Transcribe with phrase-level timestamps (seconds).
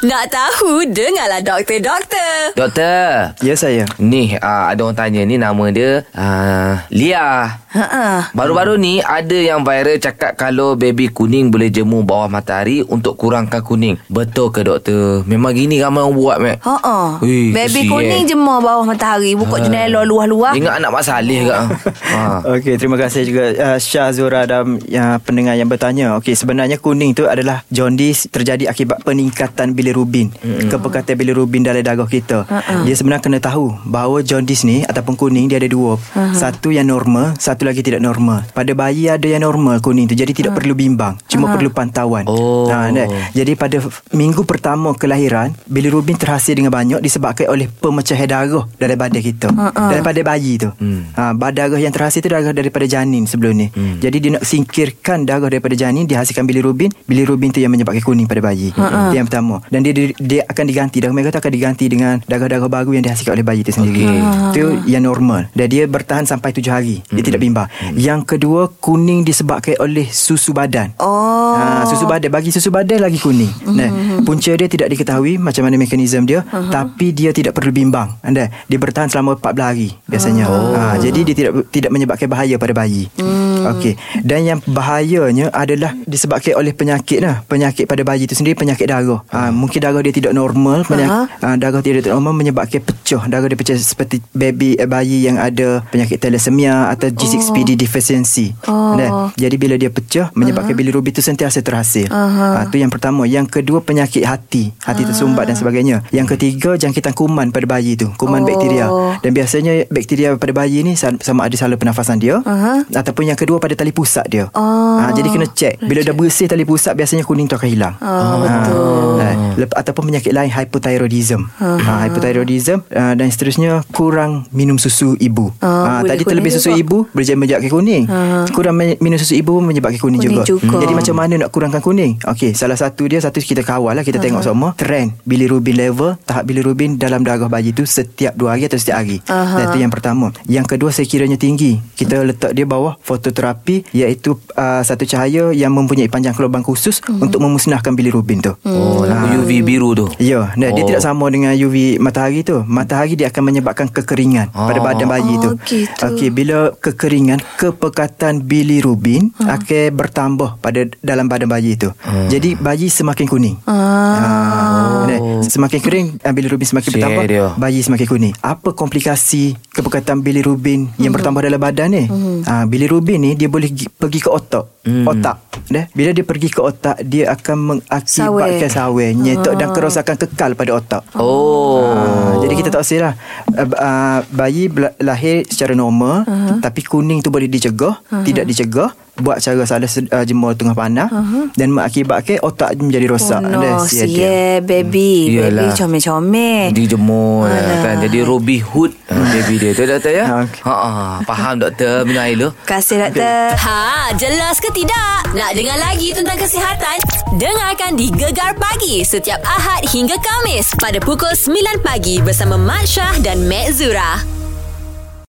[0.00, 2.56] Nak tahu, dengarlah doktor, doktor.
[2.56, 8.80] Doktor Ya saya Ni uh, ada orang tanya Ni nama dia uh, Lia Ha Baru-baru
[8.80, 14.00] ni Ada yang viral cakap Kalau baby kuning Boleh jemur bawah matahari Untuk kurangkan kuning
[14.08, 15.22] Betul ke doktor?
[15.28, 17.10] Memang gini ramai orang buat Mat Ha ah.
[17.20, 20.52] Ui, Baby kuning jemur bawah matahari, buka jendela luah-luah.
[20.54, 21.54] Ingat anak Mak Saleh ke?
[22.12, 22.42] ha.
[22.56, 26.14] Okey, terima kasih juga uh, Syah Zura dan uh, pendengar yang bertanya.
[26.20, 30.30] Okey, sebenarnya kuning tu adalah jaundice terjadi akibat peningkatan bilirubin.
[30.30, 30.70] Mm-hmm.
[30.70, 32.46] Kepekatan bilirubin dalam darah kita.
[32.46, 32.86] Uh-uh.
[32.86, 35.98] Dia sebenarnya kena tahu bahawa jaundice ni ataupun kuning dia ada dua.
[35.98, 36.30] Uh-huh.
[36.30, 38.46] Satu yang normal, satu lagi tidak normal.
[38.54, 40.14] Pada bayi ada yang normal kuning tu.
[40.14, 40.62] Jadi tidak uh-huh.
[40.62, 41.54] perlu bimbang, cuma uh-huh.
[41.58, 42.24] perlu pantauan.
[42.30, 42.70] Oh.
[42.70, 43.82] Ha, nah, jadi pada
[44.14, 49.50] minggu pertama kelahiran, bilirubin terhasil dengan banyak disebabkan oleh pemecahan darah dalam badan kita.
[49.50, 49.90] Uh-uh.
[49.90, 50.70] Daripada bayi tu.
[50.78, 51.10] Hmm.
[51.18, 53.66] Ha, darah yang terhasil tu darah daripada janin sebelum ni.
[53.74, 53.98] Hmm.
[53.98, 56.94] Jadi dia nak singkirkan darah daripada janin, dihasilkan bilirubin.
[57.10, 58.70] Bilirubin tu yang menyebabkan kuning pada bayi.
[58.70, 59.10] Uh-huh.
[59.10, 59.64] Yang pertama.
[59.72, 63.04] Dan dia, dia dia akan diganti darah mereka tu akan diganti dengan darah-darah baru yang
[63.04, 64.06] dihasilkan oleh bayi itu sendiri.
[64.06, 64.18] Okey.
[64.54, 65.52] Itu yang normal.
[65.52, 66.96] Dan dia bertahan sampai tujuh hari.
[67.12, 67.68] Dia tidak bimbang.
[67.92, 70.96] Yang kedua kuning disebabkan oleh susu badan.
[70.98, 71.54] Oh.
[71.54, 73.50] Ha, susu badan bagi susu badan lagi kuning.
[73.50, 73.76] Mm-hmm.
[73.76, 73.90] Nah,
[74.26, 76.72] punca dia tidak diketahui macam mana mekanisme dia, uh-huh.
[76.72, 78.16] tapi dia tidak perlu bimbang.
[78.24, 80.44] Anda dia bertahan selama 14 hari biasanya.
[80.50, 80.74] Oh.
[80.74, 83.06] Ha, jadi dia tidak tidak menyebabkan bahaya pada bayi.
[83.20, 83.62] Mm.
[83.76, 83.94] Okey.
[84.26, 87.46] Dan yang bahayanya adalah disebabkan oleh penyakit lah.
[87.46, 89.22] Penyakit pada bayi itu sendiri penyakit darah.
[89.30, 91.28] Ha, mungkin darah dia tidak normal, uh-huh.
[91.30, 93.22] ha, darah tidak normal menyebabkan pecah.
[93.30, 98.56] Darah dia pecah seperti baby eh, bayi yang ada penyakit thalassemia atau G6PD deficiency.
[98.66, 98.98] Oh.
[99.38, 100.80] Jadi bila dia pecah menyebabkan uh-huh.
[100.80, 102.10] bilirubin itu sentiasa terhasil.
[102.10, 102.64] Aha.
[102.64, 103.28] Ha, tu yang pertama.
[103.28, 106.02] Yang kedua penyakit hati, hati tersumbat dan sebagainya.
[106.10, 108.46] Yang ketiga jangkitan kuman pada bayi tu, kuman Oh.
[108.48, 108.86] bakteria.
[109.20, 112.88] Dan biasanya bakteria pada bayi ni sa- sama ada saluran pernafasan dia Aha.
[112.88, 114.48] ataupun yang kedua pada tali pusat dia.
[114.56, 114.96] Oh.
[114.96, 115.84] Ha, jadi kena cek.
[115.84, 117.94] Bila dah bersih tali pusat biasanya kuning tu akan hilang.
[118.00, 119.20] Oh, betul.
[119.20, 119.28] Ha,
[119.60, 121.44] lep- ataupun penyakit lain hypothyroidism.
[121.58, 125.52] Ha, hypothyroidism uh, dan seterusnya kurang minum susu ibu.
[125.58, 126.80] Ha, boleh tadi terlebih susu juga.
[126.80, 128.04] ibu boleh jadi menyebabkan kuning.
[128.50, 130.44] Kurang me- minum susu ibu pun menyebabkan kuning, Kuning juga.
[130.48, 130.76] juga.
[130.80, 132.16] Jadi macam mana nak kurangkan kuning?
[132.24, 136.46] Okey, salah satu dia satu kita kawal lah kita tengok semua trend bilirubin level, tahap
[136.46, 139.18] bilirubin dalam darah bayi tu setiap dua hari atau setiap hari.
[139.26, 140.30] Dan itu yang pertama.
[140.46, 146.06] Yang kedua sekiranya tinggi, kita letak dia bawah fototerapi iaitu uh, satu cahaya yang mempunyai
[146.06, 148.54] panjang kelubang khusus untuk memusnahkan bilirubin tu.
[148.62, 150.06] Oh, lampu UV biru tu.
[150.16, 150.72] Ya, nah, oh.
[150.72, 150.88] dia Oh.
[150.88, 152.62] tidak sama dengan UV matahari tu.
[152.62, 154.66] Matahari dia akan menyebabkan kekeringan Ah.
[154.66, 155.50] pada badan bayi Oh, tu.
[155.66, 155.90] gitu.
[156.06, 159.50] Okey, bila kekeringan, kepekatan bilirubin Hmm.
[159.50, 161.90] akan bertambah pada dalam badan bayi tu.
[162.28, 163.56] Jadi bayi semakin kuning.
[163.64, 165.02] Ah.
[165.02, 167.46] Nah, semakin kering ah, bilirubin semakin Share bertambah, dia.
[167.56, 168.34] bayi semakin kuning.
[168.38, 172.04] Apa komplikasi kepekatan bilirubin yang bertambah dalam badan ni?
[172.44, 174.68] Ah, bilirubin ni dia boleh gi- pergi ke otak.
[174.82, 175.49] Otak.
[175.70, 175.86] Dah.
[175.94, 181.02] Bila dia pergi ke otak, dia akan mengakibatkan sawe, nyetok dan kerosakan kekal pada otak.
[181.14, 181.86] Oh.
[181.94, 183.14] Ah, jadi kita tak lah
[183.54, 184.66] uh, uh, bayi
[184.98, 186.58] lahir secara normal uh-huh.
[186.58, 188.26] tapi kuning tu boleh dicegah, uh-huh.
[188.26, 191.52] tidak dicegah buat cara salah uh, jemur tengah panas uh-huh.
[191.54, 193.40] dan mengakibatkan otak menjadi rosak.
[193.44, 194.26] Oh, no, sia dia.
[194.26, 194.90] siye, baby.
[194.90, 195.74] Baby Iyalah.
[195.76, 196.66] comel-comel.
[196.74, 197.78] Dijemur Alah.
[197.82, 200.60] kan Jadi Robin Hood ah, Baby dia tu doktor ya Okey.
[200.64, 203.56] ha, ha, Faham doktor Minum air lu Kasih doktor.
[203.56, 205.30] Ha, jelas ke tidak?
[205.34, 206.98] Nak dengar lagi tentang kesihatan?
[207.38, 213.14] Dengarkan di Gegar Pagi setiap Ahad hingga Kamis pada pukul 9 pagi bersama Mat Syah
[213.22, 214.39] dan Mek Zura.